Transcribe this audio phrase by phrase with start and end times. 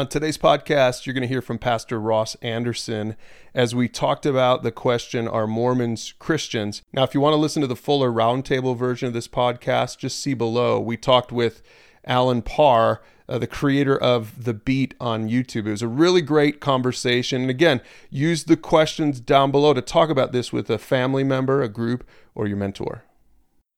[0.00, 3.16] On today's podcast, you're going to hear from Pastor Ross Anderson
[3.54, 6.80] as we talked about the question Are Mormons Christians?
[6.90, 10.18] Now, if you want to listen to the fuller roundtable version of this podcast, just
[10.18, 10.80] see below.
[10.80, 11.60] We talked with
[12.06, 15.66] Allen Parr, uh, the creator of The Beat on YouTube.
[15.66, 17.42] It was a really great conversation.
[17.42, 21.60] And again, use the questions down below to talk about this with a family member,
[21.60, 23.04] a group, or your mentor.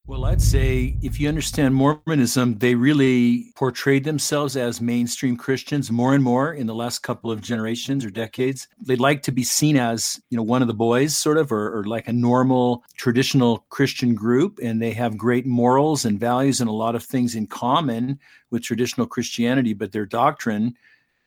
[0.04, 6.12] Well, I'd say if you understand Mormonism, they really portrayed themselves as mainstream Christians more
[6.12, 8.66] and more in the last couple of generations or decades.
[8.84, 11.78] They'd like to be seen as, you know, one of the boys, sort of, or,
[11.78, 14.58] or like a normal traditional Christian group.
[14.60, 18.18] And they have great morals and values and a lot of things in common
[18.50, 20.76] with traditional Christianity, but their doctrine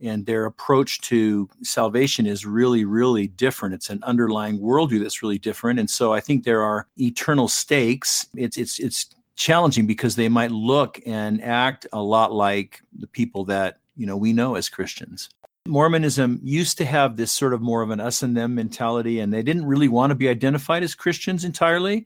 [0.01, 3.75] and their approach to salvation is really, really different.
[3.75, 5.79] It's an underlying worldview that's really different.
[5.79, 8.27] And so I think there are eternal stakes.
[8.35, 13.45] It's it's it's challenging because they might look and act a lot like the people
[13.45, 15.29] that you know we know as Christians.
[15.67, 19.33] Mormonism used to have this sort of more of an us and them mentality, and
[19.33, 22.05] they didn't really want to be identified as Christians entirely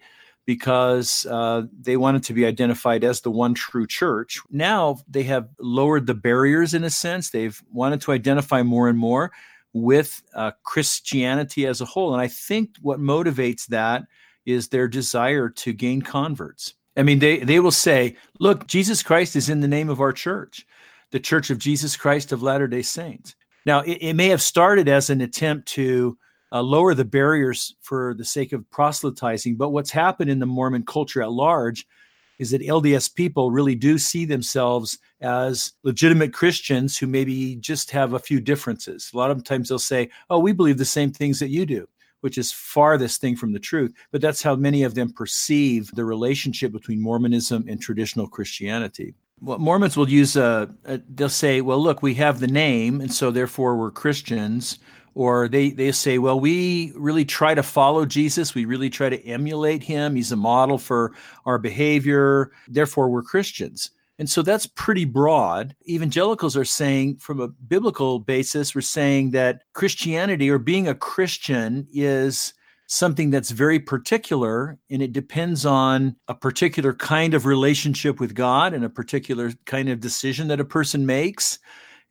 [0.50, 4.40] because uh, they wanted to be identified as the one true church.
[4.50, 7.30] Now they have lowered the barriers in a sense.
[7.30, 9.32] They've wanted to identify more and more
[9.74, 12.14] with uh, Christianity as a whole.
[12.14, 14.06] And I think what motivates that
[14.48, 16.74] is their desire to gain converts.
[16.98, 20.12] I mean, they, they will say, look, Jesus Christ is in the name of our
[20.12, 20.66] church,
[21.12, 23.36] the Church of Jesus Christ of Latter day Saints.
[23.68, 26.18] Now, it, it may have started as an attempt to
[26.52, 29.56] uh, lower the barriers for the sake of proselytizing.
[29.56, 31.86] But what's happened in the Mormon culture at large
[32.40, 38.14] is that LDS people really do see themselves as legitimate Christians who maybe just have
[38.14, 39.12] a few differences.
[39.14, 41.88] A lot of times they'll say, Oh, we believe the same things that you do,
[42.22, 43.94] which is farthest thing from the truth.
[44.12, 49.14] But that's how many of them perceive the relationship between Mormonism and traditional Christianity.
[49.42, 53.14] Well, Mormons will use a, a, they'll say, well, look, we have the name, and
[53.14, 54.80] so therefore we're Christians
[55.20, 58.56] or they they say well we really try to follow jesus.
[58.56, 60.16] We really try to emulate him.
[60.16, 61.12] He's a model for
[61.46, 62.52] our behavior.
[62.70, 63.92] Therefore we're christians.
[64.18, 65.76] And so that's pretty broad.
[65.88, 71.86] Evangelicals are saying from a biblical basis we're saying that christianity or being a christian
[71.92, 72.54] is
[72.88, 78.74] something that's very particular and it depends on a particular kind of relationship with god
[78.74, 81.60] and a particular kind of decision that a person makes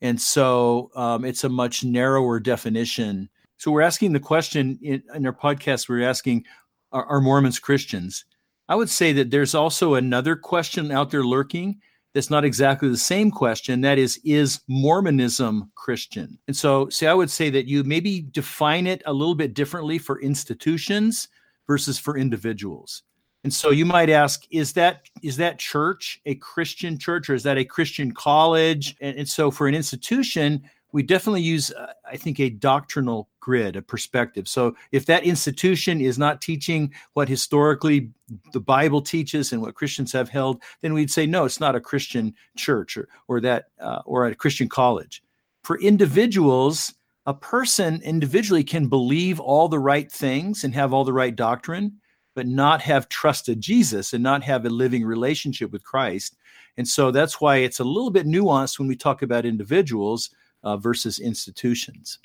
[0.01, 3.29] and so um, it's a much narrower definition.
[3.57, 6.45] So we're asking the question in, in our podcast, we're asking,
[6.93, 8.25] are, are Mormons Christians?
[8.69, 11.81] I would say that there's also another question out there lurking
[12.15, 13.81] that's not exactly the same question.
[13.81, 16.39] That is, is Mormonism Christian?
[16.47, 19.99] And so, see, I would say that you maybe define it a little bit differently
[19.99, 21.29] for institutions
[21.67, 23.03] versus for individuals.
[23.45, 27.45] And so you might ask, is that is that church a Christian church or is
[27.45, 28.97] that a Christian college?
[29.01, 30.63] And, and so for an institution,
[30.93, 34.49] we definitely use, uh, I think, a doctrinal grid, a perspective.
[34.49, 38.11] So if that institution is not teaching what historically
[38.53, 41.81] the Bible teaches and what Christians have held, then we'd say no, it's not a
[41.81, 45.23] Christian church or or that uh, or a Christian college.
[45.63, 46.95] For individuals,
[47.27, 52.01] a person individually can believe all the right things and have all the right doctrine
[52.39, 56.37] but not have trusted Jesus and not have a living relationship with Christ.
[56.77, 60.31] And so that's why it's a little bit nuanced when we talk about individuals
[60.63, 62.21] uh, versus institutions.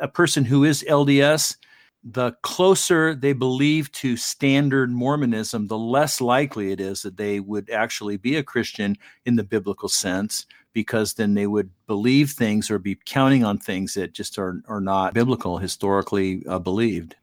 [0.00, 1.58] A person who is LDS,
[2.02, 7.70] the closer they believe to standard Mormonism, the less likely it is that they would
[7.70, 8.96] actually be a Christian
[9.26, 13.94] in the biblical sense, because then they would believe things or be counting on things
[13.94, 17.14] that just are, are not biblical, historically uh, believed.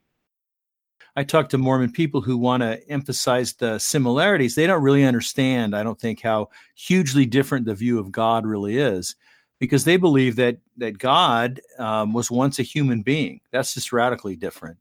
[1.20, 4.54] I talk to Mormon people who want to emphasize the similarities.
[4.54, 8.78] They don't really understand, I don't think, how hugely different the view of God really
[8.78, 9.16] is,
[9.58, 13.42] because they believe that that God um, was once a human being.
[13.50, 14.78] That's just radically different,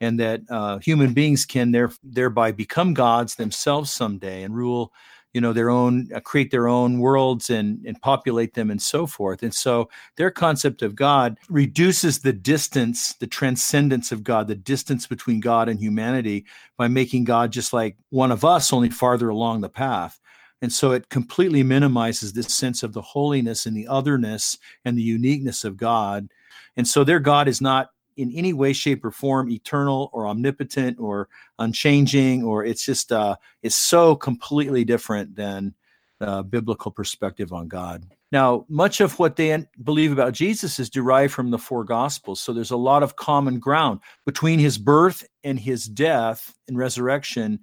[0.00, 4.94] and that uh, human beings can there, thereby become gods themselves someday and rule
[5.32, 9.06] you know their own uh, create their own worlds and and populate them and so
[9.06, 9.42] forth.
[9.42, 15.06] And so their concept of god reduces the distance the transcendence of god the distance
[15.06, 16.44] between god and humanity
[16.76, 20.20] by making god just like one of us only farther along the path.
[20.60, 25.02] And so it completely minimizes this sense of the holiness and the otherness and the
[25.02, 26.28] uniqueness of god.
[26.76, 30.98] And so their god is not in any way shape or form eternal or omnipotent
[30.98, 31.28] or
[31.58, 35.74] unchanging or it's just uh it's so completely different than
[36.18, 38.04] the biblical perspective on god.
[38.30, 42.52] Now much of what they believe about jesus is derived from the four gospels so
[42.52, 44.00] there's a lot of common ground.
[44.26, 47.60] Between his birth and his death and resurrection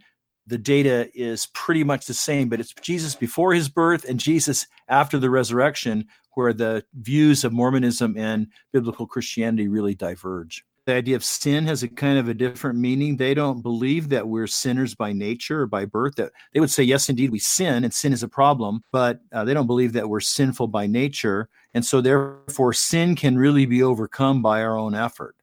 [0.47, 4.65] the data is pretty much the same but it's jesus before his birth and jesus
[4.87, 6.07] after the resurrection
[6.39, 10.63] where the views of Mormonism and biblical Christianity really diverge.
[10.85, 13.17] The idea of sin has a kind of a different meaning.
[13.17, 16.15] They don't believe that we're sinners by nature or by birth.
[16.15, 19.43] That they would say, yes, indeed, we sin, and sin is a problem, but uh,
[19.43, 23.83] they don't believe that we're sinful by nature, and so therefore, sin can really be
[23.83, 25.35] overcome by our own effort.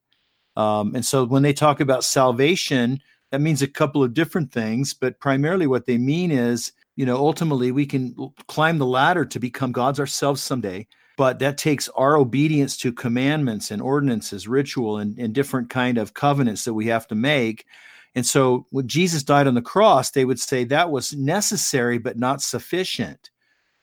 [0.57, 3.03] Um, and so, when they talk about salvation,
[3.33, 7.17] that means a couple of different things, but primarily what they mean is, you know,
[7.17, 8.15] ultimately we can
[8.49, 13.71] climb the ladder to become gods ourselves someday but that takes our obedience to commandments
[13.71, 17.65] and ordinances ritual and, and different kind of covenants that we have to make.
[18.15, 22.19] And so when jesus died on the cross they would say that was necessary but
[22.19, 23.31] not sufficient.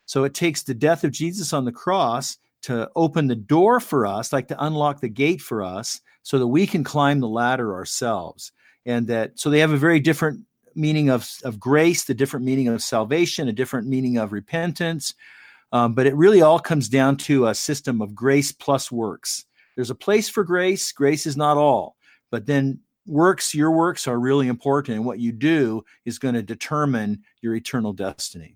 [0.05, 4.05] So it takes the death of jesus on the cross to open the door for
[4.05, 7.73] us like to unlock the gate for us so that we can climb the ladder
[7.73, 8.51] ourselves.
[8.85, 10.41] And that so they have a very different
[10.75, 15.13] meaning of, of grace the different meaning of salvation a different meaning of repentance
[15.73, 19.45] um, but it really all comes down to a system of grace plus works.
[19.75, 20.91] There's a place for grace.
[20.91, 21.97] Grace is not all,
[22.29, 24.97] but then works, your works are really important.
[24.97, 28.55] And what you do is going to determine your eternal destiny.